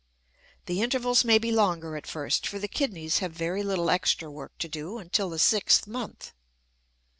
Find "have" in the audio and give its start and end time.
3.19-3.33